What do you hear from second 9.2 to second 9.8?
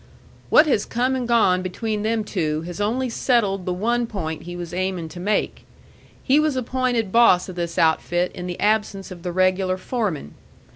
the regular